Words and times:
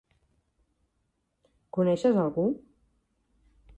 Coneixes 1.79 2.17
a 2.21 2.25
algú? 2.25 2.47